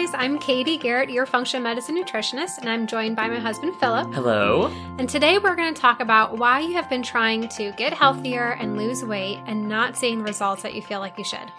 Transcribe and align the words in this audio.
guys. 0.00 0.14
I'm 0.14 0.38
Katie 0.38 0.78
Garrett, 0.78 1.10
your 1.10 1.26
functional 1.26 1.62
medicine 1.62 1.96
nutritionist, 1.96 2.58
and 2.58 2.68
I'm 2.68 2.86
joined 2.86 3.16
by 3.16 3.28
my 3.28 3.38
husband, 3.38 3.76
Philip. 3.76 4.12
Hello. 4.14 4.72
And 4.98 5.08
today 5.08 5.38
we're 5.38 5.54
going 5.54 5.74
to 5.74 5.80
talk 5.80 6.00
about 6.00 6.38
why 6.38 6.60
you 6.60 6.72
have 6.74 6.88
been 6.88 7.02
trying 7.02 7.48
to 7.50 7.72
get 7.72 7.92
healthier 7.92 8.52
and 8.52 8.78
lose 8.78 9.04
weight 9.04 9.40
and 9.46 9.68
not 9.68 9.96
seeing 9.96 10.18
the 10.18 10.24
results 10.24 10.62
that 10.62 10.74
you 10.74 10.80
feel 10.80 11.00
like 11.00 11.18
you 11.18 11.24
should. 11.24 11.52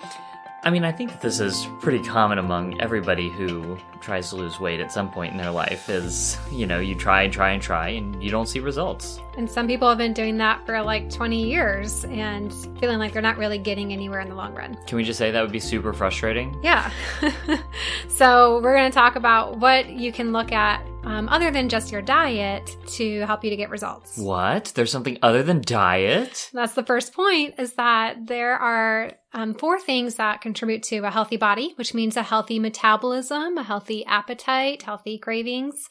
I 0.63 0.69
mean, 0.69 0.83
I 0.83 0.91
think 0.91 1.11
that 1.11 1.21
this 1.21 1.39
is 1.39 1.67
pretty 1.79 2.03
common 2.03 2.37
among 2.37 2.79
everybody 2.79 3.29
who 3.29 3.77
tries 3.99 4.29
to 4.29 4.35
lose 4.35 4.59
weight 4.59 4.79
at 4.79 4.91
some 4.91 5.09
point 5.09 5.31
in 5.31 5.37
their 5.37 5.49
life 5.49 5.89
is, 5.89 6.37
you 6.51 6.67
know, 6.67 6.79
you 6.79 6.93
try 6.93 7.23
and 7.23 7.33
try 7.33 7.51
and 7.51 7.61
try 7.61 7.89
and 7.89 8.23
you 8.23 8.29
don't 8.29 8.47
see 8.47 8.59
results. 8.59 9.19
And 9.37 9.49
some 9.49 9.65
people 9.65 9.89
have 9.89 9.97
been 9.97 10.13
doing 10.13 10.37
that 10.37 10.63
for 10.65 10.79
like 10.83 11.09
20 11.09 11.43
years 11.43 12.05
and 12.05 12.53
feeling 12.79 12.99
like 12.99 13.11
they're 13.11 13.23
not 13.23 13.37
really 13.37 13.57
getting 13.57 13.91
anywhere 13.91 14.19
in 14.19 14.29
the 14.29 14.35
long 14.35 14.53
run. 14.53 14.77
Can 14.85 14.97
we 14.97 15.03
just 15.03 15.17
say 15.17 15.31
that 15.31 15.41
would 15.41 15.51
be 15.51 15.59
super 15.59 15.93
frustrating? 15.93 16.55
Yeah. 16.61 16.91
so, 18.07 18.59
we're 18.61 18.75
going 18.75 18.91
to 18.91 18.93
talk 18.93 19.15
about 19.15 19.57
what 19.57 19.89
you 19.89 20.11
can 20.11 20.31
look 20.31 20.51
at 20.51 20.85
um, 21.03 21.27
other 21.29 21.51
than 21.51 21.69
just 21.69 21.91
your 21.91 22.01
diet 22.01 22.75
to 22.87 23.21
help 23.21 23.43
you 23.43 23.49
to 23.49 23.55
get 23.55 23.69
results. 23.69 24.17
What? 24.17 24.71
There's 24.75 24.91
something 24.91 25.17
other 25.21 25.43
than 25.43 25.61
diet? 25.61 26.49
That's 26.53 26.73
the 26.73 26.83
first 26.83 27.13
point 27.13 27.55
is 27.57 27.73
that 27.73 28.27
there 28.27 28.55
are 28.55 29.13
um, 29.33 29.53
four 29.53 29.79
things 29.79 30.15
that 30.15 30.41
contribute 30.41 30.83
to 30.83 30.99
a 30.99 31.11
healthy 31.11 31.37
body, 31.37 31.73
which 31.75 31.93
means 31.93 32.17
a 32.17 32.23
healthy 32.23 32.59
metabolism, 32.59 33.57
a 33.57 33.63
healthy 33.63 34.05
appetite, 34.05 34.83
healthy 34.83 35.17
cravings. 35.17 35.87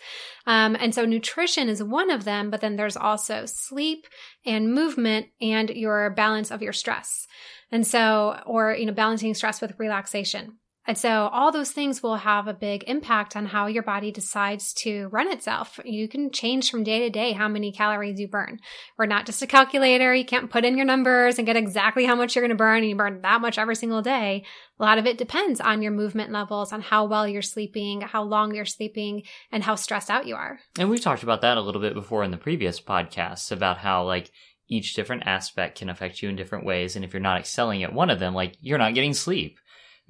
Um, 0.46 0.76
and 0.78 0.94
so 0.94 1.04
nutrition 1.04 1.68
is 1.68 1.82
one 1.82 2.10
of 2.10 2.24
them, 2.24 2.50
but 2.50 2.60
then 2.60 2.76
there's 2.76 2.96
also 2.96 3.46
sleep 3.46 4.06
and 4.44 4.72
movement 4.74 5.28
and 5.40 5.70
your 5.70 6.10
balance 6.10 6.50
of 6.50 6.62
your 6.62 6.72
stress. 6.72 7.26
And 7.72 7.86
so, 7.86 8.40
or, 8.46 8.74
you 8.74 8.86
know, 8.86 8.92
balancing 8.92 9.32
stress 9.34 9.60
with 9.60 9.78
relaxation. 9.78 10.58
And 10.90 10.98
so 10.98 11.28
all 11.32 11.52
those 11.52 11.70
things 11.70 12.02
will 12.02 12.16
have 12.16 12.48
a 12.48 12.52
big 12.52 12.82
impact 12.88 13.36
on 13.36 13.46
how 13.46 13.68
your 13.68 13.84
body 13.84 14.10
decides 14.10 14.72
to 14.82 15.06
run 15.12 15.30
itself. 15.30 15.78
You 15.84 16.08
can 16.08 16.32
change 16.32 16.68
from 16.68 16.82
day 16.82 16.98
to 16.98 17.10
day 17.10 17.30
how 17.30 17.46
many 17.46 17.70
calories 17.70 18.18
you 18.18 18.26
burn. 18.26 18.58
We're 18.98 19.06
not 19.06 19.24
just 19.24 19.40
a 19.40 19.46
calculator. 19.46 20.12
You 20.12 20.24
can't 20.24 20.50
put 20.50 20.64
in 20.64 20.76
your 20.76 20.86
numbers 20.86 21.38
and 21.38 21.46
get 21.46 21.54
exactly 21.54 22.06
how 22.06 22.16
much 22.16 22.34
you're 22.34 22.42
going 22.42 22.48
to 22.48 22.56
burn 22.56 22.78
and 22.78 22.88
you 22.88 22.96
burn 22.96 23.20
that 23.22 23.40
much 23.40 23.56
every 23.56 23.76
single 23.76 24.02
day. 24.02 24.42
A 24.80 24.82
lot 24.82 24.98
of 24.98 25.06
it 25.06 25.16
depends 25.16 25.60
on 25.60 25.80
your 25.80 25.92
movement 25.92 26.32
levels, 26.32 26.72
on 26.72 26.80
how 26.80 27.04
well 27.04 27.28
you're 27.28 27.40
sleeping, 27.40 28.00
how 28.00 28.24
long 28.24 28.52
you're 28.52 28.64
sleeping, 28.64 29.22
and 29.52 29.62
how 29.62 29.76
stressed 29.76 30.10
out 30.10 30.26
you 30.26 30.34
are. 30.34 30.58
And 30.76 30.90
we've 30.90 31.00
talked 31.00 31.22
about 31.22 31.42
that 31.42 31.56
a 31.56 31.60
little 31.62 31.80
bit 31.80 31.94
before 31.94 32.24
in 32.24 32.32
the 32.32 32.36
previous 32.36 32.80
podcasts 32.80 33.52
about 33.52 33.78
how 33.78 34.02
like 34.02 34.32
each 34.68 34.94
different 34.94 35.22
aspect 35.24 35.78
can 35.78 35.88
affect 35.88 36.20
you 36.20 36.28
in 36.28 36.34
different 36.34 36.66
ways. 36.66 36.96
And 36.96 37.04
if 37.04 37.12
you're 37.12 37.20
not 37.20 37.38
excelling 37.38 37.84
at 37.84 37.92
one 37.92 38.10
of 38.10 38.18
them, 38.18 38.34
like 38.34 38.56
you're 38.60 38.76
not 38.76 38.94
getting 38.94 39.14
sleep 39.14 39.60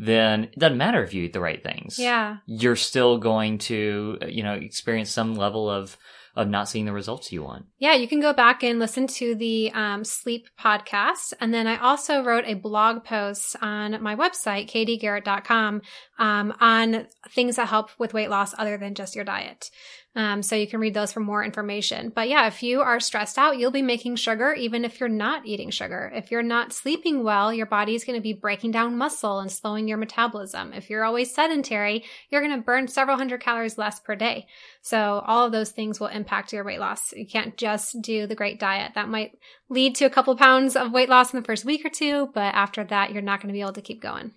then 0.00 0.44
it 0.44 0.58
doesn't 0.58 0.78
matter 0.78 1.04
if 1.04 1.12
you 1.12 1.24
eat 1.24 1.34
the 1.34 1.40
right 1.40 1.62
things. 1.62 1.98
Yeah. 1.98 2.38
You're 2.46 2.76
still 2.76 3.18
going 3.18 3.58
to, 3.58 4.18
you 4.26 4.42
know, 4.42 4.54
experience 4.54 5.10
some 5.10 5.34
level 5.34 5.68
of 5.68 5.96
of 6.36 6.48
not 6.48 6.68
seeing 6.68 6.84
the 6.84 6.92
results 6.92 7.32
you 7.32 7.42
want. 7.42 7.66
Yeah, 7.78 7.94
you 7.94 8.06
can 8.06 8.20
go 8.20 8.32
back 8.32 8.62
and 8.62 8.78
listen 8.78 9.08
to 9.08 9.34
the 9.34 9.72
um, 9.72 10.04
sleep 10.04 10.46
podcast. 10.58 11.32
And 11.40 11.52
then 11.52 11.66
I 11.66 11.76
also 11.76 12.22
wrote 12.22 12.44
a 12.46 12.54
blog 12.54 13.04
post 13.04 13.56
on 13.60 14.00
my 14.00 14.14
website, 14.14 14.70
katiegarrett.com, 14.70 15.82
um, 16.20 16.54
on 16.60 17.08
things 17.30 17.56
that 17.56 17.68
help 17.68 17.90
with 17.98 18.14
weight 18.14 18.30
loss 18.30 18.54
other 18.56 18.78
than 18.78 18.94
just 18.94 19.16
your 19.16 19.24
diet. 19.24 19.70
Um, 20.16 20.42
so 20.42 20.56
you 20.56 20.66
can 20.66 20.80
read 20.80 20.94
those 20.94 21.12
for 21.12 21.20
more 21.20 21.44
information. 21.44 22.10
But 22.12 22.28
yeah, 22.28 22.48
if 22.48 22.64
you 22.64 22.80
are 22.80 22.98
stressed 22.98 23.38
out, 23.38 23.58
you'll 23.58 23.70
be 23.70 23.80
making 23.80 24.16
sugar 24.16 24.52
even 24.52 24.84
if 24.84 24.98
you're 24.98 25.08
not 25.08 25.46
eating 25.46 25.70
sugar. 25.70 26.10
If 26.12 26.32
you're 26.32 26.42
not 26.42 26.72
sleeping 26.72 27.22
well, 27.22 27.52
your 27.54 27.66
body 27.66 27.94
is 27.94 28.04
going 28.04 28.18
to 28.18 28.22
be 28.22 28.32
breaking 28.32 28.72
down 28.72 28.98
muscle 28.98 29.38
and 29.38 29.52
slowing 29.52 29.86
your 29.86 29.98
metabolism. 29.98 30.72
If 30.72 30.90
you're 30.90 31.04
always 31.04 31.32
sedentary, 31.32 32.02
you're 32.28 32.40
going 32.40 32.56
to 32.56 32.64
burn 32.64 32.88
several 32.88 33.16
hundred 33.16 33.40
calories 33.40 33.78
less 33.78 34.00
per 34.00 34.16
day. 34.16 34.48
So 34.82 35.22
all 35.26 35.46
of 35.46 35.52
those 35.52 35.70
things 35.70 36.00
will 36.00 36.08
impact 36.08 36.52
your 36.52 36.64
weight 36.64 36.80
loss. 36.80 37.12
You 37.12 37.26
can't 37.26 37.56
just 37.56 38.02
do 38.02 38.26
the 38.26 38.34
great 38.34 38.58
diet. 38.58 38.92
That 38.96 39.08
might 39.08 39.38
lead 39.68 39.94
to 39.96 40.06
a 40.06 40.10
couple 40.10 40.34
pounds 40.34 40.74
of 40.74 40.90
weight 40.90 41.08
loss 41.08 41.32
in 41.32 41.38
the 41.38 41.46
first 41.46 41.64
week 41.64 41.84
or 41.84 41.90
two, 41.90 42.30
but 42.34 42.54
after 42.54 42.82
that, 42.82 43.12
you're 43.12 43.22
not 43.22 43.40
going 43.40 43.48
to 43.48 43.56
be 43.56 43.60
able 43.60 43.74
to 43.74 43.80
keep 43.80 44.02
going. 44.02 44.32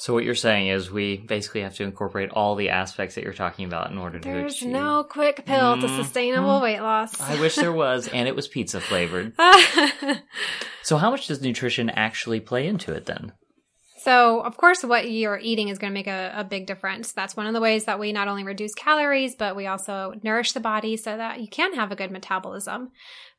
So 0.00 0.14
what 0.14 0.24
you're 0.24 0.34
saying 0.34 0.68
is 0.68 0.90
we 0.90 1.18
basically 1.18 1.60
have 1.60 1.74
to 1.74 1.84
incorporate 1.84 2.30
all 2.30 2.54
the 2.54 2.70
aspects 2.70 3.16
that 3.16 3.24
you're 3.24 3.34
talking 3.34 3.66
about 3.66 3.90
in 3.90 3.98
order 3.98 4.18
to 4.18 4.26
There's 4.26 4.62
no 4.62 5.04
quick 5.04 5.44
pill 5.44 5.76
to 5.76 5.86
Mhm. 5.86 5.96
sustainable 6.02 6.62
weight 6.62 6.80
loss. 6.80 7.20
I 7.20 7.38
wish 7.38 7.56
there 7.56 7.70
was, 7.86 8.08
and 8.08 8.26
it 8.26 8.34
was 8.34 8.48
pizza 8.48 8.80
flavored. 8.80 9.34
So 10.82 10.96
how 10.96 11.10
much 11.10 11.26
does 11.26 11.42
nutrition 11.42 11.90
actually 11.90 12.40
play 12.40 12.66
into 12.66 12.92
it 12.92 13.04
then? 13.04 13.32
So, 13.98 14.40
of 14.40 14.56
course, 14.56 14.82
what 14.82 15.10
you're 15.10 15.38
eating 15.38 15.68
is 15.68 15.78
going 15.78 15.92
to 15.92 15.94
make 15.94 16.06
a, 16.06 16.32
a, 16.34 16.42
big 16.42 16.66
difference. 16.66 17.12
That's 17.12 17.36
one 17.36 17.46
of 17.46 17.52
the 17.52 17.60
ways 17.60 17.84
that 17.84 17.98
we 17.98 18.12
not 18.12 18.28
only 18.28 18.44
reduce 18.44 18.72
calories, 18.72 19.34
but 19.34 19.54
we 19.54 19.66
also 19.66 20.14
nourish 20.22 20.52
the 20.52 20.60
body 20.60 20.96
so 20.96 21.18
that 21.18 21.40
you 21.40 21.48
can 21.48 21.74
have 21.74 21.92
a 21.92 21.96
good 21.96 22.10
metabolism. 22.10 22.92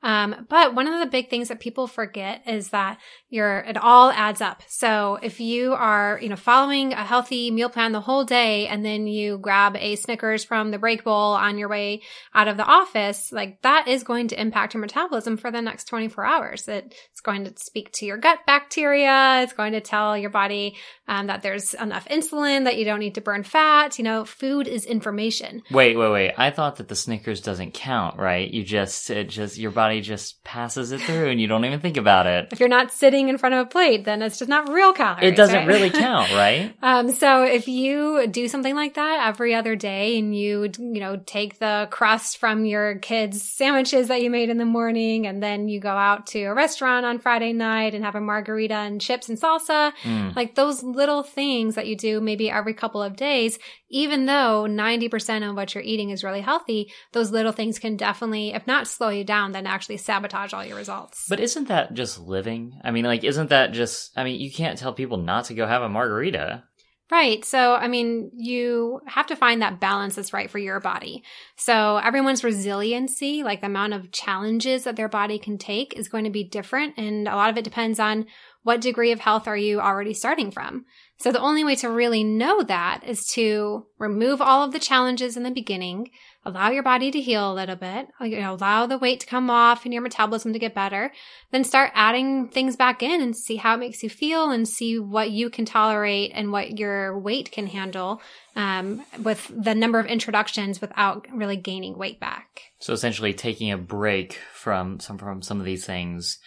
Um, 0.04 0.48
but 0.50 0.74
one 0.74 0.88
of 0.88 1.00
the 1.00 1.06
big 1.06 1.30
things 1.30 1.50
that 1.50 1.60
people 1.60 1.88
forget 1.88 2.42
is 2.48 2.70
that 2.70 3.00
your 3.30 3.60
it 3.60 3.78
all 3.78 4.12
adds 4.12 4.42
up. 4.42 4.64
So 4.68 5.20
if 5.22 5.40
you 5.40 5.74
are, 5.74 6.20
you 6.22 6.30
know, 6.30 6.36
following 6.36 6.94
a 6.94 7.04
healthy 7.04 7.52
meal 7.52 7.70
plan 7.70 7.92
the 7.92 8.02
whole 8.02 8.24
day 8.24 8.68
and 8.68 8.84
then 8.84 9.08
you 9.08 9.38
grab 9.38 9.76
a 9.78 9.96
Snickers 9.96 10.44
from 10.44 10.72
the 10.72 10.80
break 10.80 11.04
bowl 11.04 11.34
on 11.34 11.58
your 11.58 11.70
way 11.70 12.02
out 12.34 12.48
of 12.48 12.58
the 12.58 12.66
office, 12.66 13.32
like 13.32 13.62
that 13.62 13.88
is 13.88 14.04
going 14.04 14.30
to 14.30 14.42
impact 14.42 14.74
your 14.74 14.82
metabolism 14.82 15.38
for 15.38 15.52
the 15.52 15.62
next 15.62 15.86
24 15.86 16.26
hours. 16.26 16.68
It, 16.68 16.96
it's 17.12 17.22
going 17.22 17.46
to 17.46 17.54
speak 17.58 17.92
to 17.94 18.06
your 18.06 18.18
gut 18.18 18.40
bacteria. 18.48 19.42
It's 19.44 19.54
going 19.54 19.74
to 19.74 19.82
tell 19.82 20.18
your 20.18 20.30
body 20.30 20.76
um, 21.08 21.28
that 21.28 21.42
there's 21.42 21.74
enough 21.74 22.08
insulin, 22.08 22.64
that 22.64 22.78
you 22.78 22.86
don't 22.86 23.00
need 23.00 23.16
to 23.16 23.22
burn 23.22 23.44
fat. 23.44 23.98
You 23.98 24.04
know, 24.04 24.26
food 24.26 24.68
is 24.68 24.86
information. 24.86 25.62
Wait, 25.70 25.96
wait, 25.96 26.12
wait. 26.12 26.34
I 26.38 26.52
thought 26.52 26.78
that 26.78 26.88
the 26.88 26.96
Snickers 26.96 27.42
doesn't 27.42 27.74
count, 27.74 28.18
right? 28.18 28.50
You 28.50 28.64
just, 28.64 29.10
it 29.10 29.30
just, 29.30 29.58
your 29.58 29.72
body 29.72 29.91
just 30.00 30.42
passes 30.46 30.94
it 30.94 31.02
through 31.02 31.28
and 31.30 31.42
you 31.42 31.48
don't 31.48 31.66
even 31.66 31.82
think 31.82 31.98
about 31.98 32.28
it. 32.28 32.48
If 32.52 32.62
you're 32.62 32.70
not 32.70 32.94
sitting 32.94 33.28
in 33.28 33.38
front 33.38 33.56
of 33.56 33.68
a 33.68 33.70
plate, 33.70 34.06
then 34.06 34.22
it's 34.22 34.40
just 34.40 34.48
not 34.48 34.70
real 34.70 34.94
calories. 34.94 35.34
It 35.34 35.36
doesn't 35.36 35.56
right? 35.56 35.68
really 35.68 35.90
count, 36.06 36.32
right? 36.32 36.74
Um, 36.82 37.12
so 37.12 37.44
if 37.44 37.68
you 37.68 38.28
do 38.28 38.48
something 38.48 38.76
like 38.76 38.94
that 38.94 39.28
every 39.28 39.54
other 39.54 39.76
day 39.76 40.18
and 40.18 40.34
you, 40.34 40.70
you 40.80 41.00
know, 41.02 41.18
take 41.26 41.60
the 41.60 41.90
crust 41.92 42.38
from 42.38 42.64
your 42.64 42.96
kids' 43.00 43.42
sandwiches 43.42 44.08
that 44.08 44.22
you 44.22 44.30
made 44.30 44.50
in 44.50 44.58
the 44.58 44.66
morning 44.66 45.28
and 45.28 45.44
then 45.44 45.68
you 45.68 45.82
go 45.82 45.90
out 45.90 46.28
to 46.28 46.44
a 46.44 46.54
restaurant 46.54 47.06
on 47.06 47.20
Friday 47.20 47.52
night 47.52 47.94
and 47.94 48.06
have 48.06 48.16
a 48.16 48.22
margarita 48.22 48.76
and 48.76 49.02
chips 49.02 49.28
and 49.28 49.38
salsa, 49.42 49.92
Mm. 50.04 50.36
like 50.36 50.56
those 50.56 50.84
little 50.84 51.24
things 51.24 51.76
that 51.76 51.88
you 51.88 51.96
do 51.98 52.22
maybe 52.22 52.50
every 52.52 52.74
couple 52.76 53.02
of 53.02 53.16
days, 53.16 53.58
even 53.92 54.26
though 54.26 54.66
90% 54.68 55.48
of 55.48 55.56
what 55.56 55.76
you're 55.76 55.84
eating 55.84 56.10
is 56.10 56.24
really 56.24 56.42
healthy, 56.42 56.92
those 57.12 57.32
little 57.32 57.52
things 57.52 57.78
can 57.78 57.98
definitely, 57.98 58.54
if 58.54 58.66
not 58.66 58.88
slow 58.88 59.10
you 59.10 59.24
down, 59.24 59.52
then 59.52 59.68
actually 59.68 59.98
sabotage 59.98 60.54
all 60.54 60.66
your 60.66 60.78
results. 60.78 61.26
But 61.30 61.40
isn't 61.40 61.68
that 61.68 61.94
just 61.94 62.20
living? 62.20 62.80
I 62.84 62.92
mean, 62.92 63.06
like, 63.06 63.24
isn't 63.24 63.50
that 63.50 63.74
just, 63.74 64.12
I 64.18 64.24
mean, 64.24 64.40
you 64.40 64.52
can't 64.52 64.78
tell 64.78 64.94
people 64.94 65.18
not 65.18 65.46
to 65.46 65.54
go 65.54 65.68
have 65.68 65.82
a 65.82 65.90
margarita. 65.90 66.64
Right. 67.12 67.44
So, 67.44 67.76
I 67.76 67.90
mean, 67.90 68.32
you 68.34 69.02
have 69.06 69.28
to 69.28 69.36
find 69.36 69.62
that 69.62 69.82
balance 69.82 70.16
that's 70.16 70.32
right 70.32 70.50
for 70.50 70.60
your 70.60 70.80
body. 70.80 71.24
So, 71.58 71.98
everyone's 71.98 72.42
resiliency, 72.42 73.44
like 73.44 73.60
the 73.60 73.68
amount 73.68 73.92
of 73.92 74.14
challenges 74.14 74.86
that 74.86 74.96
their 74.96 75.10
body 75.10 75.38
can 75.38 75.58
take, 75.58 75.94
is 76.00 76.08
going 76.08 76.24
to 76.24 76.30
be 76.30 76.46
different. 76.46 76.94
And 76.98 77.28
a 77.28 77.36
lot 77.36 77.50
of 77.50 77.58
it 77.58 77.66
depends 77.66 78.00
on 78.00 78.28
what 78.64 78.80
degree 78.80 79.12
of 79.12 79.20
health 79.20 79.46
are 79.46 79.58
you 79.58 79.82
already 79.82 80.14
starting 80.14 80.52
from. 80.52 80.86
So, 81.20 81.34
the 81.34 81.42
only 81.42 81.66
way 81.66 81.76
to 81.76 81.90
really 81.90 82.24
know 82.24 82.64
that 82.64 83.02
is 83.06 83.26
to 83.34 83.88
remove 84.00 84.42
all 84.42 84.64
of 84.64 84.72
the 84.72 84.80
challenges 84.80 85.36
in 85.36 85.44
the 85.44 85.52
beginning, 85.52 86.12
allow 86.44 86.70
your 86.72 86.82
body 86.84 87.12
to 87.12 87.22
heal 87.22 87.52
a 87.52 87.54
little 87.54 87.76
bit, 87.76 88.08
you 88.20 88.40
know, 88.40 88.54
allow 88.56 88.86
the 88.88 88.98
weight 88.98 89.20
to 89.20 89.28
come 89.28 89.50
off 89.50 89.86
and 89.86 89.94
your 89.94 90.02
metabolism 90.02 90.54
to 90.54 90.60
get 90.60 90.74
better, 90.74 91.12
then 91.52 91.64
start 91.64 91.92
adding 91.94 92.48
things 92.48 92.76
back 92.76 93.04
in 93.04 93.22
and 93.22 93.36
see 93.38 93.58
how 93.58 93.76
it 93.76 93.80
makes 93.80 94.02
you 94.02 94.10
feel 94.10 94.50
and 94.50 94.68
see 94.68 94.98
what 94.98 95.30
you 95.30 95.50
can 95.52 95.66
tolerate 95.66 96.32
and 96.34 96.52
what 96.52 96.80
your 96.80 97.18
weight 97.20 97.52
can 97.52 97.68
handle 97.68 98.22
um, 98.56 99.04
with 99.22 99.52
the 99.56 99.76
number 99.76 100.00
of 100.00 100.08
introductions 100.08 100.82
without 100.82 101.28
really 101.32 101.58
gaining 101.58 101.98
weight 101.98 102.20
back. 102.20 102.62
So 102.80 102.94
essentially 102.94 103.34
taking 103.34 103.72
a 103.72 103.78
break 103.78 104.40
from 104.54 105.00
some, 105.00 105.18
from 105.20 105.42
some 105.44 105.60
of 105.60 105.66
these 105.66 105.86
things, 105.86 106.40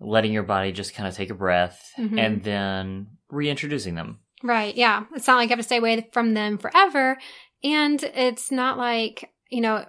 letting 0.00 0.32
your 0.32 0.42
body 0.42 0.72
just 0.72 0.94
kind 0.94 1.06
of 1.08 1.14
take 1.14 1.30
a 1.30 1.34
breath 1.34 1.80
Mhm. 1.98 2.18
and 2.18 2.42
then 2.42 3.06
reintroducing 3.30 3.94
them. 3.94 4.20
Right. 4.42 4.74
Yeah. 4.74 5.04
It's 5.14 5.26
not 5.26 5.36
like 5.36 5.48
you 5.48 5.56
have 5.56 5.58
to 5.58 5.62
stay 5.64 5.76
away 5.78 6.08
from 6.12 6.34
them 6.34 6.58
forever. 6.58 7.18
And 7.62 8.02
it's 8.02 8.50
not 8.50 8.76
like, 8.76 9.30
you 9.54 9.60
know, 9.60 9.84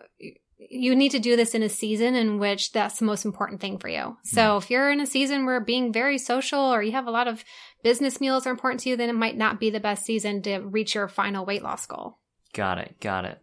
you 0.58 0.96
need 0.96 1.12
to 1.12 1.20
do 1.20 1.36
this 1.36 1.54
in 1.54 1.64
a 1.64 1.70
season 1.70 2.16
in 2.16 2.40
which 2.40 2.72
that's 2.72 3.00
the 3.00 3.06
most 3.06 3.26
important 3.26 3.62
thing 3.62 3.78
for 3.78 3.90
you. 3.90 4.18
So 4.24 4.58
if 4.58 4.70
you're 4.70 4.92
in 4.92 5.00
a 5.02 5.06
season 5.06 5.46
where 5.46 5.60
being 5.60 5.92
very 5.94 6.18
social 6.18 6.60
or 6.60 6.82
you 6.82 6.94
have 6.94 7.08
a 7.08 7.12
lot 7.12 7.28
of 7.28 7.44
business 7.84 8.20
meals 8.22 8.48
are 8.48 8.52
important 8.52 8.80
to 8.82 8.90
you, 8.90 8.98
then 8.98 9.10
it 9.10 9.14
might 9.16 9.38
not 9.38 9.60
be 9.60 9.70
the 9.70 9.80
best 9.80 10.06
season 10.06 10.42
to 10.44 10.60
reach 10.60 10.96
your 10.96 11.08
final 11.08 11.46
weight 11.46 11.62
loss 11.64 11.86
goal. 11.86 12.20
Got 12.54 12.78
it. 12.80 12.96
Got 13.00 13.26
it. 13.26 13.40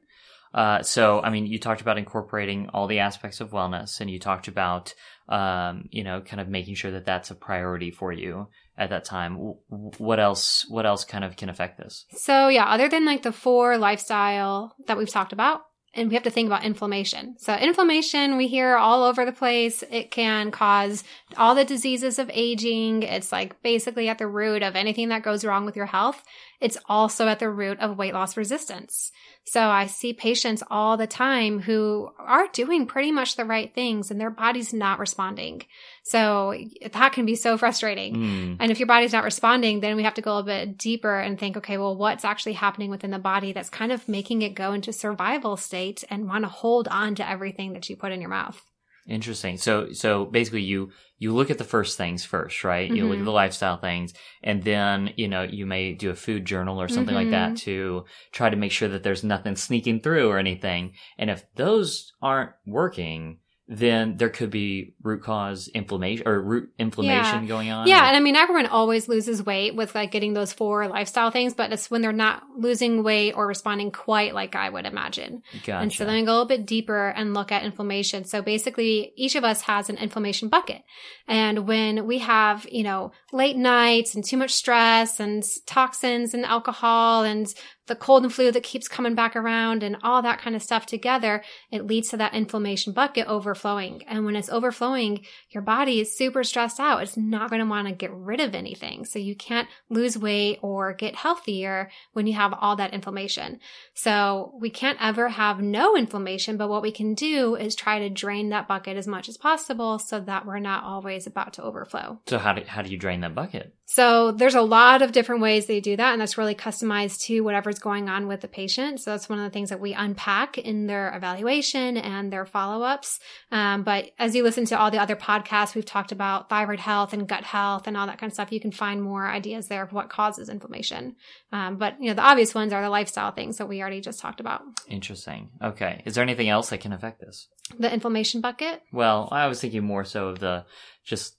Uh, 0.55 0.83
so, 0.83 1.21
I 1.21 1.31
mean, 1.31 1.47
you 1.47 1.59
talked 1.59 1.81
about 1.81 1.97
incorporating 1.99 2.69
all 2.75 2.87
the 2.87 2.99
aspects 2.99 3.41
of 3.41 3.51
wellness, 3.53 4.01
and 4.01 4.11
you 4.11 4.19
talked 4.19 4.49
about 4.49 4.93
um, 5.29 5.89
you 5.91 6.05
know, 6.05 6.21
kind 6.21 6.41
of 6.41 6.49
making 6.49 6.75
sure 6.75 6.91
that 6.91 7.07
that's 7.07 7.31
a 7.31 7.35
priority 7.35 7.91
for 7.91 8.13
you 8.13 8.49
at 8.77 8.91
that 8.91 9.05
time. 9.05 9.35
W- 9.37 9.57
What 9.69 10.21
else? 10.21 10.67
What 10.69 10.85
else 10.85 11.05
kind 11.05 11.25
of 11.25 11.37
can 11.37 11.49
affect 11.49 11.79
this? 11.79 12.05
So, 12.17 12.49
yeah, 12.49 12.67
other 12.67 12.89
than 12.89 13.07
like 13.07 13.23
the 13.23 13.33
four 13.33 13.79
lifestyle 13.79 14.75
that 14.89 14.99
we've 14.99 15.09
talked 15.09 15.33
about, 15.33 15.63
and 15.95 16.09
we 16.09 16.15
have 16.15 16.25
to 16.25 16.31
think 16.31 16.47
about 16.47 16.65
inflammation. 16.65 17.37
So, 17.39 17.55
inflammation, 17.55 18.37
we 18.37 18.49
hear 18.49 18.77
all 18.77 19.05
over 19.05 19.25
the 19.25 19.33
place. 19.33 19.85
It 19.91 20.11
can 20.11 20.51
cause 20.51 21.05
all 21.37 21.55
the 21.55 21.65
diseases 21.65 22.19
of 22.19 22.31
aging. 22.33 23.03
It's 23.03 23.31
like 23.31 23.61
basically 23.63 24.09
at 24.09 24.19
the 24.19 24.27
root 24.27 24.63
of 24.63 24.75
anything 24.75 25.11
that 25.11 25.23
goes 25.23 25.45
wrong 25.45 25.67
with 25.67 25.77
your 25.77 25.87
health. 25.87 26.23
It's 26.63 26.79
also 26.89 27.27
at 27.27 27.41
the 27.41 27.51
root 27.51 27.81
of 27.81 27.99
weight 27.99 28.15
loss 28.15 28.37
resistance. 28.37 29.11
So, 29.45 29.61
I 29.61 29.87
see 29.87 30.13
patients 30.13 30.63
all 30.71 30.97
the 30.97 31.09
time 31.09 31.59
who 31.61 32.11
are 32.19 32.47
doing 32.53 32.87
pretty 32.87 33.11
much 33.11 33.35
the 33.35 33.45
right 33.45 33.75
things 33.75 34.11
and 34.11 34.21
their 34.21 34.31
body's 34.31 34.73
not 34.73 35.01
responding. 35.01 35.63
So, 36.05 36.55
that 36.93 37.13
can 37.13 37.27
be 37.27 37.35
so 37.35 37.59
frustrating. 37.59 38.15
Mm, 38.17 38.57
And 38.61 38.71
if 38.71 38.79
your 38.79 38.87
body's 38.87 39.13
not 39.13 39.25
responding, 39.25 39.81
then 39.81 39.97
we 39.97 40.05
have 40.05 40.15
to 40.15 40.23
go 40.23 40.39
a 40.39 40.45
bit 40.45 40.79
deeper 40.79 41.19
and 41.19 41.39
think, 41.39 41.57
okay, 41.57 41.77
well, 41.77 41.97
what's 41.97 42.25
actually 42.25 42.55
happening 42.55 42.91
within 42.91 43.11
the 43.11 43.19
body 43.19 43.53
that's 43.53 43.69
kind 43.69 43.91
of 43.91 44.09
making 44.09 44.43
it 44.43 44.55
go 44.55 44.73
into 44.73 44.93
survival 44.93 45.57
state 45.57 46.05
and 46.09 46.29
want 46.29 46.45
to 46.45 46.49
hold 46.49 46.87
on 46.89 47.17
to 47.17 47.29
everything 47.29 47.73
that 47.73 47.91
you 47.91 47.97
put 47.97 48.13
in 48.13 48.21
your 48.21 48.31
mouth. 48.31 48.63
Interesting. 49.07 49.57
So, 49.57 49.93
so 49.93 50.25
basically, 50.27 50.63
you 50.63 50.91
you 51.19 51.33
look 51.33 51.51
at 51.51 51.59
the 51.59 51.65
first 51.65 51.97
things 51.97 52.25
first, 52.25 52.65
right? 52.65 52.91
You 52.91 53.07
look 53.07 53.19
at 53.19 53.23
Mhm. 53.23 53.27
the 53.27 53.31
lifestyle 53.33 53.77
things, 53.77 54.13
and 54.43 54.65
then 54.65 55.13
you 55.17 55.29
know 55.29 55.43
you 55.43 55.67
may 55.67 55.93
do 55.95 56.11
a 56.11 56.17
food 56.17 56.45
journal 56.45 56.81
or 56.81 56.89
something 56.89 57.15
like 57.15 57.31
that 57.31 57.57
to 57.59 58.05
try 58.33 58.51
to 58.51 58.57
make 58.57 58.73
sure 58.73 58.89
that 58.89 59.05
there's 59.05 59.23
nothing 59.23 59.55
sneaking 59.55 60.01
through 60.01 60.29
or 60.29 60.39
anything. 60.39 60.95
And 61.19 61.31
if 61.31 61.45
those 61.55 62.13
aren't 62.21 62.51
working, 62.67 63.39
then 63.79 64.17
there 64.17 64.29
could 64.29 64.51
be 64.51 64.95
root 65.03 65.23
cause 65.23 65.69
inflammation 65.69 66.29
or 66.29 66.41
root 66.41 66.73
inflammation 66.79 67.47
going 67.47 67.71
on. 67.71 67.87
Yeah, 67.87 68.03
or- 68.03 68.07
and 68.07 68.17
I 68.17 68.21
mean 68.21 68.37
everyone 68.37 68.67
always 68.67 69.09
loses 69.09 69.45
weight 69.45 69.75
with 69.75 69.95
like 69.95 70.11
getting 70.11 70.35
those 70.35 70.53
four 70.53 70.87
lifestyle 70.89 71.31
things, 71.31 71.55
but 71.55 71.73
it's 71.73 71.91
when 71.91 72.03
they're 72.03 72.13
not 72.13 72.43
losing 72.57 73.03
weight 73.03 73.33
or 73.33 73.47
responding 73.47 73.91
quite 73.91 74.35
like 74.35 74.55
I 74.55 74.69
would 74.69 74.87
imagine. 74.87 75.43
gotcha. 75.65 75.77
And 75.83 75.93
so 75.93 76.05
then 76.05 76.17
we 76.17 76.23
go 76.25 76.33
a 76.33 76.35
little 76.35 76.47
bit 76.47 76.67
deeper 76.67 77.09
and 77.09 77.35
look 77.35 77.51
at 77.51 77.65
inflammation. 77.65 78.25
So 78.25 78.43
basically, 78.43 79.13
each 79.17 79.35
of 79.35 79.45
us 79.45 79.63
has 79.63 79.89
an 79.89 79.97
inflammation 79.97 80.49
bucket. 80.49 80.83
And 81.27 81.67
when 81.67 82.07
we 82.07 82.19
have, 82.19 82.67
you 82.71 82.83
know, 82.83 83.13
late 83.33 83.57
nights 83.57 84.15
and 84.15 84.25
too 84.25 84.37
much 84.37 84.53
stress 84.53 85.19
and 85.21 85.43
toxins 85.67 86.35
and 86.35 86.45
alcohol 86.45 87.23
and 87.25 87.53
the 87.87 87.97
cold 87.97 88.23
and 88.23 88.33
flu 88.33 88.53
that 88.53 88.63
keeps 88.63 88.89
coming 88.89 89.15
back 89.15 89.35
around 89.35 89.83
and 89.83 89.97
all 90.03 90.23
that 90.23 90.41
kind 90.41 90.55
of 90.55 90.63
stuff 90.63 90.87
together, 90.87 91.43
it 91.71 91.87
leads 91.87 92.11
to 92.11 92.17
that 92.17 92.35
inflammation 92.35 92.93
bucket 92.93 93.27
overflowing. 93.27 94.03
And 94.07 94.25
when 94.25 94.37
it's 94.37 94.49
overflowing, 94.49 95.25
your 95.51 95.63
body 95.63 96.01
is 96.01 96.17
super 96.17 96.45
stressed 96.45 96.79
out. 96.79 97.03
It's 97.03 97.17
not 97.17 97.51
going 97.51 97.61
to 97.61 97.67
want 97.67 97.89
to 97.89 97.95
get 97.95 98.13
rid 98.13 98.41
of 98.41 98.55
anything. 98.55 99.05
So 99.05 99.19
you 99.19 99.35
can't 99.35 99.69
lose 99.91 100.17
weight 100.17 100.59
or 100.63 100.93
get 100.93 101.17
healthier 101.17 101.91
when 102.13 102.27
you 102.27 102.35
have 102.35 102.55
all 102.61 102.77
that 102.77 102.95
inflammation. 102.95 103.59
So 103.95 104.55
we 104.61 104.71
can't 104.71 104.99
ever 105.01 105.29
have 105.29 105.61
no 105.61 105.97
inflammation, 105.97 106.57
but 106.57 106.69
what 106.69 106.83
we 106.83 106.93
can 106.93 107.15
do 107.15 107.57
is 107.57 107.75
try 107.75 107.99
to 107.99 108.11
drain 108.11 108.51
that 108.51 108.69
bucket 108.69 108.97
as 108.97 109.07
much 109.07 109.29
as 109.29 109.37
possible 109.37 109.99
so 109.99 110.21
that 110.21 110.47
we're 110.47 110.59
not 110.59 110.85
always 110.85 111.27
about 111.27 111.55
to 111.55 111.63
overflow. 111.63 112.21
so 112.29 112.39
how 112.39 112.53
do 112.53 112.63
how 112.67 112.83
do 112.83 112.91
you 112.91 112.99
drain 112.99 113.21
that 113.21 113.35
bucket? 113.35 113.75
So 113.87 114.33
there's 114.33 114.55
a 114.55 114.63
lot 114.63 115.03
of 115.03 115.13
different 115.13 115.43
ways 115.43 115.67
they 115.67 115.81
do 115.81 115.97
that, 115.97 116.13
and 116.13 116.21
that's 116.21 116.39
really 116.39 116.55
customized 116.55 117.21
to 117.27 117.41
whatever's 117.43 117.79
going 117.83 118.09
on 118.09 118.29
with 118.29 118.41
the 118.41 118.49
patient. 118.49 119.01
So 119.01 119.11
that's 119.11 119.29
one 119.29 119.39
of 119.39 119.45
the 119.45 119.51
things 119.51 119.69
that 119.69 119.81
we 119.81 119.93
unpack 119.93 120.57
in 120.57 120.87
their 120.87 121.15
evaluation 121.15 121.97
and 121.97 122.33
their 122.33 122.47
follow-ups. 122.47 123.19
Um, 123.51 123.83
but 123.83 124.13
as 124.19 124.35
you 124.35 124.45
listen 124.45 124.65
to 124.67 124.79
all 124.79 124.91
the 124.91 125.03
other 125.03 125.17
podcasts, 125.17 125.75
we've 125.75 125.85
talked 125.85 126.13
about 126.13 126.49
thyroid 126.49 126.79
health 126.79 127.13
and 127.13 127.29
gut 127.29 127.45
health 127.45 127.87
and 127.87 127.97
all 127.97 128.07
that 128.07 128.19
kind 128.19 128.31
of 128.31 128.35
stuff. 128.35 128.53
You 128.53 128.61
can 128.61 128.71
find 128.71 129.03
more 129.03 129.29
ideas 129.29 129.67
there 129.67 129.83
of 129.83 129.93
what 129.93 130.09
causes 130.09 130.49
inflammation. 130.49 131.17
Um, 131.51 131.77
but 131.77 132.01
you 132.01 132.07
know, 132.07 132.15
the 132.15 132.23
obvious 132.23 132.55
ones 132.55 132.73
are 132.73 132.81
the 132.81 132.89
lifestyle 132.89 133.33
things 133.33 133.59
that 133.59 133.69
we 133.69 133.81
already 133.81 134.01
just 134.01 134.21
talked 134.21 134.41
about. 134.41 134.63
Interesting. 134.89 135.51
Okay. 135.61 136.03
Is 136.07 136.15
there 136.15 136.23
anything 136.23 136.49
else 136.49 136.71
that 136.71 136.81
can 136.81 136.93
affect 136.93 137.21
this? 137.21 137.49
The 137.79 137.93
inflammation 137.93 138.41
bucket 138.41 138.83
Well, 138.93 139.29
I 139.33 139.49
was 139.49 139.61
thinking 139.61 139.83
more 139.83 140.05
so 140.05 140.29
of 140.29 140.39
the 140.39 140.65
just 141.05 141.37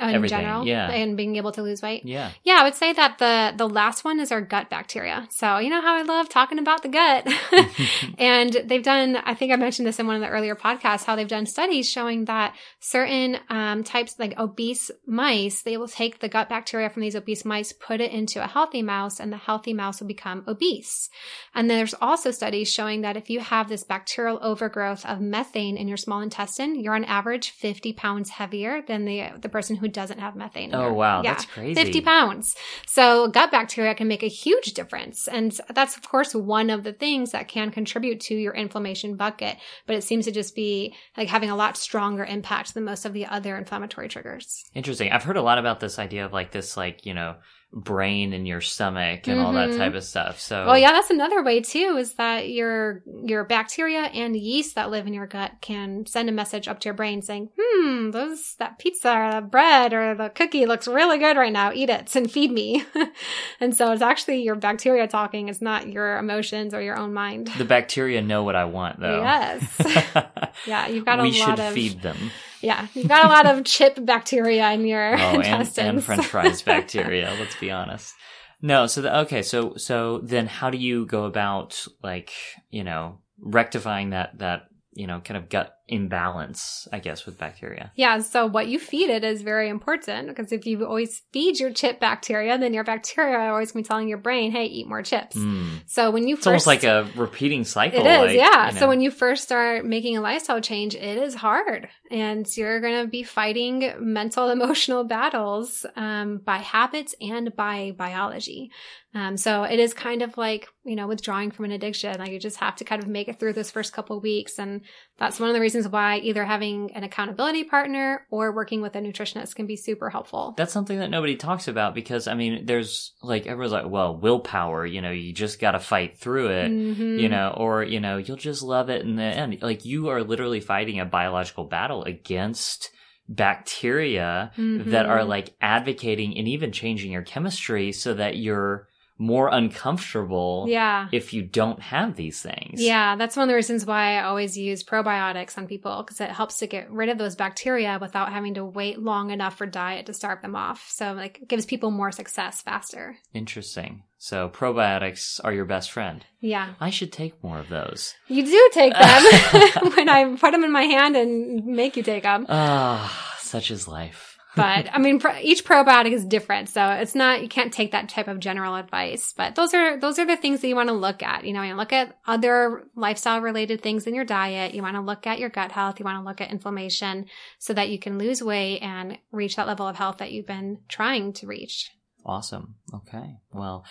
everything. 0.00 0.38
general, 0.38 0.66
Yeah. 0.66 0.90
and 0.90 1.16
being 1.16 1.36
able 1.36 1.52
to 1.52 1.62
lose 1.62 1.82
weight. 1.82 2.04
yeah. 2.04 2.30
Yeah, 2.44 2.58
I 2.60 2.64
would 2.64 2.74
say 2.74 2.92
that 2.92 3.18
the 3.18 3.54
the 3.56 3.68
last 3.68 4.04
one 4.04 4.20
is 4.20 4.30
our 4.32 4.40
gut 4.40 4.70
bacteria. 4.70 5.26
So 5.30 5.58
you 5.58 5.70
know 5.70 5.80
how 5.80 5.96
I 5.96 6.02
love 6.02 6.28
talking 6.28 6.58
about 6.58 6.82
the 6.82 6.88
gut, 6.88 7.26
and 8.18 8.52
they've 8.64 8.82
done. 8.82 9.16
I 9.16 9.34
think 9.34 9.52
I 9.52 9.56
mentioned 9.56 9.86
this 9.86 9.98
in 9.98 10.06
one 10.06 10.16
of 10.16 10.22
the 10.22 10.28
earlier 10.28 10.54
podcasts. 10.54 11.04
How 11.04 11.16
they've 11.16 11.28
done 11.28 11.46
studies 11.46 11.88
showing 11.90 12.26
that 12.26 12.54
certain 12.80 13.38
um, 13.48 13.84
types, 13.84 14.16
like 14.18 14.38
obese 14.38 14.90
mice, 15.06 15.62
they 15.62 15.76
will 15.76 15.88
take 15.88 16.20
the 16.20 16.28
gut 16.28 16.48
bacteria 16.48 16.88
from 16.90 17.02
these 17.02 17.16
obese 17.16 17.44
mice, 17.44 17.72
put 17.72 18.00
it 18.00 18.12
into 18.12 18.42
a 18.42 18.46
healthy 18.46 18.82
mouse, 18.82 19.20
and 19.20 19.32
the 19.32 19.36
healthy 19.36 19.72
mouse 19.72 20.00
will 20.00 20.06
become 20.06 20.44
obese. 20.46 21.08
And 21.54 21.70
there's 21.70 21.94
also 22.00 22.30
studies 22.30 22.72
showing 22.72 23.00
that 23.02 23.16
if 23.16 23.30
you 23.30 23.40
have 23.40 23.68
this 23.68 23.84
bacterial 23.84 24.38
overgrowth 24.42 25.04
of 25.06 25.20
methane 25.20 25.76
in 25.76 25.88
your 25.88 25.96
small 25.96 26.20
intestine, 26.20 26.78
you're 26.80 26.94
on 26.94 27.04
average 27.04 27.50
50 27.50 27.92
pounds 27.94 28.30
heavier 28.30 28.82
than 28.86 29.04
the 29.04 29.30
the 29.46 29.52
person 29.52 29.76
who 29.76 29.86
doesn't 29.88 30.18
have 30.18 30.34
methane. 30.34 30.74
Oh 30.74 30.92
wow, 30.92 31.22
Yeah. 31.22 31.34
that's 31.34 31.46
crazy. 31.46 31.74
50 31.74 32.00
pounds. 32.00 32.56
So 32.86 33.28
gut 33.28 33.50
bacteria 33.52 33.94
can 33.94 34.08
make 34.08 34.22
a 34.24 34.28
huge 34.28 34.74
difference. 34.74 35.28
And 35.28 35.58
that's, 35.72 35.96
of 35.96 36.08
course, 36.08 36.34
one 36.34 36.68
of 36.68 36.82
the 36.82 36.92
things 36.92 37.30
that 37.30 37.46
can 37.46 37.70
contribute 37.70 38.20
to 38.22 38.34
your 38.34 38.52
inflammation 38.54 39.16
bucket. 39.16 39.56
But 39.86 39.96
it 39.96 40.02
seems 40.02 40.24
to 40.24 40.32
just 40.32 40.54
be 40.54 40.94
like 41.16 41.28
having 41.28 41.50
a 41.50 41.56
lot 41.56 41.76
stronger 41.76 42.24
impact 42.24 42.74
than 42.74 42.84
most 42.84 43.04
of 43.04 43.12
the 43.12 43.26
other 43.26 43.56
inflammatory 43.56 44.08
triggers. 44.08 44.64
Interesting. 44.74 45.12
I've 45.12 45.24
heard 45.24 45.36
a 45.36 45.42
lot 45.42 45.58
about 45.58 45.80
this 45.80 45.98
idea 45.98 46.24
of 46.24 46.32
like 46.32 46.50
this, 46.50 46.76
like 46.76 47.06
you 47.06 47.14
know, 47.14 47.36
brain 47.72 48.32
and 48.32 48.46
your 48.48 48.60
stomach 48.62 49.28
and 49.28 49.38
all 49.38 49.52
that 49.52 49.70
Mhm. 49.70 49.76
type 49.76 49.94
of 49.94 50.02
stuff. 50.02 50.40
So, 50.40 50.64
Well, 50.66 50.78
yeah, 50.78 50.92
that's 50.92 51.10
another 51.10 51.42
way 51.42 51.60
too, 51.60 51.96
is 51.98 52.14
that 52.14 52.48
your 52.48 53.02
your 53.24 53.44
bacteria 53.44 54.02
and 54.04 54.34
yeast 54.36 54.76
that 54.76 54.90
live 54.90 55.06
in 55.06 55.12
your 55.12 55.26
gut 55.26 55.52
can 55.60 56.06
send 56.06 56.28
a 56.28 56.32
message 56.32 56.68
up 56.68 56.80
to 56.80 56.86
your 56.86 56.94
brain 56.94 57.20
saying, 57.20 57.50
hmm, 57.60 58.12
those 58.12 58.54
that 58.58 58.78
pizza 58.78 59.12
or 59.14 59.30
the 59.32 59.40
bread 59.42 59.92
or 59.92 60.14
the 60.14 60.30
cookie 60.30 60.64
looks 60.64 60.88
really 60.88 61.18
good 61.18 61.36
right 61.36 61.52
now. 61.52 61.70
Eat 61.74 61.90
it 61.90 62.14
and 62.16 62.30
feed 62.30 62.50
me. 62.50 62.84
and 63.60 63.76
so 63.76 63.92
it's 63.92 64.00
actually 64.02 64.42
your 64.42 64.54
bacteria 64.54 65.06
talking, 65.06 65.48
it's 65.48 65.60
not 65.60 65.88
your 65.88 66.16
emotions 66.18 66.72
or 66.72 66.80
your 66.80 66.96
own 66.98 67.12
mind. 67.12 67.48
the 67.58 67.64
bacteria 67.64 68.22
know 68.22 68.42
what 68.42 68.56
I 68.56 68.64
want, 68.64 69.00
though. 69.00 69.20
Yes. 69.22 69.62
Yeah, 70.66 70.86
you've 70.88 71.04
got 71.04 71.18
a 71.20 71.22
we 71.22 71.38
lot 71.38 71.58
should 71.58 71.60
of 71.66 71.74
feed 71.74 72.00
them. 72.02 72.30
Yeah, 72.60 72.86
you've 72.94 73.08
got 73.08 73.24
a 73.24 73.28
lot 73.28 73.46
of 73.46 73.64
chip 73.64 73.98
bacteria 74.04 74.70
in 74.72 74.86
your 74.86 75.14
Oh, 75.14 75.18
and, 75.18 75.36
intestines. 75.36 75.88
and 75.88 76.04
French 76.04 76.26
fries 76.26 76.62
bacteria. 76.72 77.34
Let's 77.38 77.56
be 77.56 77.70
honest. 77.70 78.14
No, 78.62 78.86
so 78.86 79.02
the, 79.02 79.18
okay, 79.20 79.42
so 79.42 79.74
so 79.76 80.20
then 80.22 80.46
how 80.46 80.70
do 80.70 80.78
you 80.78 81.04
go 81.06 81.24
about 81.24 81.86
like 82.02 82.32
you 82.70 82.84
know 82.84 83.18
rectifying 83.38 84.10
that 84.10 84.38
that 84.38 84.68
you 84.94 85.06
know 85.06 85.20
kind 85.20 85.36
of 85.36 85.48
gut 85.48 85.75
imbalance? 85.88 86.88
I 86.92 86.98
guess 86.98 87.26
with 87.26 87.38
bacteria. 87.38 87.92
Yeah, 87.94 88.18
so 88.18 88.46
what 88.46 88.68
you 88.68 88.78
feed 88.78 89.10
it 89.10 89.24
is 89.24 89.42
very 89.42 89.68
important 89.68 90.28
because 90.28 90.52
if 90.52 90.66
you 90.66 90.84
always 90.84 91.22
feed 91.32 91.58
your 91.60 91.72
chip 91.72 92.00
bacteria, 92.00 92.58
then 92.58 92.74
your 92.74 92.84
bacteria 92.84 93.36
are 93.36 93.52
always 93.52 93.72
going 93.72 93.84
to 93.84 93.86
be 93.86 93.88
telling 93.88 94.08
your 94.08 94.18
brain, 94.18 94.50
hey, 94.50 94.64
eat 94.64 94.88
more 94.88 95.02
chips. 95.02 95.36
Mm. 95.36 95.82
So 95.86 96.10
when 96.10 96.26
you 96.26 96.34
It's 96.34 96.44
first. 96.44 96.66
almost 96.66 96.66
like 96.66 96.84
a 96.84 97.08
repeating 97.16 97.64
cycle. 97.64 98.00
It 98.00 98.06
is, 98.06 98.18
like, 98.18 98.36
yeah. 98.36 98.68
you 98.68 98.74
know. 98.74 98.80
So 98.80 98.88
when 98.88 99.00
you 99.00 99.10
first 99.10 99.44
start 99.44 99.84
making 99.84 100.16
a 100.16 100.20
lifestyle 100.20 100.60
change, 100.60 100.94
it 100.94 101.18
is 101.18 101.34
hard, 101.34 101.88
and 102.10 102.46
you're 102.56 102.80
going 102.80 103.04
to 103.04 103.08
be 103.08 103.22
fighting 103.22 103.92
mental, 104.00 104.50
emotional 104.56 105.04
battles 105.04 105.86
um, 105.96 106.38
by 106.38 106.58
habits 106.58 107.14
and 107.20 107.54
by 107.54 107.92
biology. 107.96 108.70
Um, 109.14 109.36
so 109.38 109.62
it 109.62 109.78
is 109.78 109.94
kind 109.94 110.20
of 110.20 110.36
like 110.36 110.68
you 110.84 110.94
know 110.94 111.06
withdrawing 111.06 111.50
from 111.50 111.64
an 111.64 111.72
addiction. 111.72 112.18
Like 112.18 112.32
you 112.32 112.38
just 112.38 112.58
have 112.58 112.76
to 112.76 112.84
kind 112.84 113.02
of 113.02 113.08
make 113.08 113.28
it 113.28 113.40
through 113.40 113.54
those 113.54 113.70
first 113.70 113.94
couple 113.94 114.20
weeks, 114.20 114.58
and 114.58 114.82
that's 115.18 115.40
one 115.40 115.48
of 115.48 115.54
the 115.54 115.60
reasons 115.60 115.75
why 115.88 116.18
either 116.18 116.44
having 116.44 116.92
an 116.92 117.02
accountability 117.02 117.64
partner 117.64 118.26
or 118.30 118.52
working 118.52 118.80
with 118.80 118.94
a 118.94 119.00
nutritionist 119.00 119.54
can 119.56 119.66
be 119.66 119.76
super 119.76 120.10
helpful. 120.10 120.54
That's 120.56 120.72
something 120.72 120.98
that 120.98 121.10
nobody 121.10 121.36
talks 121.36 121.68
about 121.68 121.94
because 121.94 122.28
I 122.28 122.34
mean, 122.34 122.66
there's 122.66 123.12
like 123.22 123.46
everyone's 123.46 123.72
like, 123.72 123.88
well, 123.88 124.16
willpower. 124.16 124.86
You 124.86 125.02
know, 125.02 125.10
you 125.10 125.32
just 125.32 125.60
got 125.60 125.72
to 125.72 125.80
fight 125.80 126.18
through 126.18 126.48
it. 126.50 126.70
Mhm. 126.70 127.20
You 127.20 127.28
know, 127.28 127.54
or 127.56 127.82
you 127.82 128.00
know, 128.00 128.16
you'll 128.16 128.36
just 128.36 128.62
love 128.62 128.88
it 128.90 129.02
in 129.02 129.16
the 129.16 129.22
end. 129.22 129.60
Like 129.62 129.84
you 129.84 130.08
are 130.08 130.22
literally 130.22 130.60
fighting 130.60 131.00
a 131.00 131.04
biological 131.04 131.64
battle 131.64 132.04
against 132.04 132.90
bacteria 133.28 134.52
that 134.56 135.06
are 135.06 135.24
like 135.24 135.54
advocating 135.60 136.36
and 136.38 136.46
even 136.46 136.72
changing 136.72 137.10
your 137.10 137.22
chemistry 137.22 137.92
so 137.92 138.14
that 138.14 138.36
you're 138.36 138.88
more 139.18 139.48
uncomfortable 139.48 140.66
Yeah. 140.68 141.08
if 141.12 141.32
you 141.32 141.42
don't 141.42 141.80
have 141.80 142.16
these 142.16 142.42
things. 142.42 142.82
Yeah, 142.82 143.16
that's 143.16 143.36
one 143.36 143.44
of 143.44 143.48
the 143.48 143.54
reasons 143.54 143.86
why 143.86 144.16
I 144.18 144.24
always 144.24 144.58
use 144.58 144.84
probiotics 144.84 145.56
on 145.56 145.66
people 145.66 146.02
because 146.02 146.20
it 146.20 146.30
helps 146.30 146.58
to 146.58 146.66
get 146.66 146.90
rid 146.90 147.08
of 147.08 147.16
those 147.18 147.34
bacteria 147.36 147.98
without 148.00 148.30
having 148.32 148.54
to 148.54 148.64
wait 148.64 148.98
long 148.98 149.30
enough 149.30 149.56
for 149.56 149.66
diet 149.66 150.06
to 150.06 150.12
starve 150.14 150.42
them 150.42 150.54
off. 150.54 150.86
So 150.90 151.12
like 151.14 151.38
it 151.40 151.48
gives 151.48 151.64
people 151.64 151.90
more 151.90 152.12
success 152.12 152.60
faster. 152.62 153.16
Interesting. 153.32 154.02
So 154.18 154.48
probiotics 154.48 155.40
are 155.44 155.52
your 155.52 155.64
best 155.66 155.90
friend. 155.92 156.24
Yeah. 156.40 156.74
I 156.80 156.90
should 156.90 157.12
take 157.12 157.42
more 157.42 157.58
of 157.58 157.68
those. 157.68 158.14
You 158.28 158.44
do 158.44 158.70
take 158.72 158.92
them 158.98 159.92
when 159.96 160.08
I 160.08 160.36
put 160.38 160.52
them 160.52 160.64
in 160.64 160.72
my 160.72 160.82
hand 160.82 161.16
and 161.16 161.64
make 161.64 161.96
you 161.96 162.02
take 162.02 162.24
them. 162.24 162.46
Ah, 162.48 163.34
such 163.38 163.70
is 163.70 163.88
life. 163.88 164.35
But 164.56 164.88
I 164.90 164.98
mean, 164.98 165.20
each 165.42 165.66
probiotic 165.66 166.12
is 166.12 166.24
different, 166.24 166.70
so 166.70 166.88
it's 166.88 167.14
not 167.14 167.42
you 167.42 167.48
can't 167.48 167.72
take 167.72 167.92
that 167.92 168.08
type 168.08 168.26
of 168.26 168.40
general 168.40 168.74
advice. 168.74 169.34
But 169.36 169.54
those 169.54 169.74
are 169.74 169.98
those 170.00 170.18
are 170.18 170.24
the 170.24 170.36
things 170.36 170.62
that 170.62 170.68
you 170.68 170.74
want 170.74 170.88
to 170.88 170.94
look 170.94 171.22
at. 171.22 171.44
You 171.44 171.52
know, 171.52 171.62
you 171.62 171.74
look 171.74 171.92
at 171.92 172.18
other 172.26 172.84
lifestyle 172.96 173.42
related 173.42 173.82
things 173.82 174.06
in 174.06 174.14
your 174.14 174.24
diet. 174.24 174.74
You 174.74 174.80
want 174.80 174.96
to 174.96 175.02
look 175.02 175.26
at 175.26 175.38
your 175.38 175.50
gut 175.50 175.72
health. 175.72 176.00
You 176.00 176.04
want 176.04 176.18
to 176.18 176.26
look 176.26 176.40
at 176.40 176.50
inflammation, 176.50 177.26
so 177.58 177.74
that 177.74 177.90
you 177.90 177.98
can 177.98 178.18
lose 178.18 178.42
weight 178.42 178.80
and 178.80 179.18
reach 179.30 179.56
that 179.56 179.66
level 179.66 179.86
of 179.86 179.96
health 179.96 180.18
that 180.18 180.32
you've 180.32 180.46
been 180.46 180.78
trying 180.88 181.34
to 181.34 181.46
reach. 181.46 181.90
Awesome. 182.26 182.74
Okay. 182.92 183.36
Well, 183.52 183.84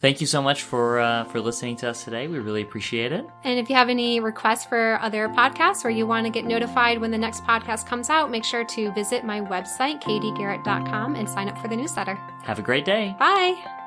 thank 0.00 0.20
you 0.20 0.26
so 0.28 0.40
much 0.40 0.62
for 0.62 1.00
uh, 1.00 1.24
for 1.24 1.40
listening 1.40 1.76
to 1.78 1.90
us 1.90 2.04
today. 2.04 2.28
We 2.28 2.38
really 2.38 2.62
appreciate 2.62 3.10
it. 3.10 3.24
And 3.42 3.58
if 3.58 3.68
you 3.68 3.74
have 3.74 3.88
any 3.88 4.20
requests 4.20 4.64
for 4.64 4.98
other 5.02 5.28
podcasts 5.28 5.84
or 5.84 5.90
you 5.90 6.06
want 6.06 6.24
to 6.26 6.30
get 6.30 6.44
notified 6.44 7.00
when 7.00 7.10
the 7.10 7.18
next 7.18 7.42
podcast 7.42 7.86
comes 7.86 8.08
out, 8.08 8.30
make 8.30 8.44
sure 8.44 8.64
to 8.64 8.92
visit 8.92 9.24
my 9.24 9.40
website, 9.40 10.00
katiegarrett.com, 10.02 11.16
and 11.16 11.28
sign 11.28 11.48
up 11.48 11.58
for 11.58 11.66
the 11.66 11.76
newsletter. 11.76 12.14
Have 12.44 12.60
a 12.60 12.62
great 12.62 12.84
day. 12.84 13.16
Bye. 13.18 13.79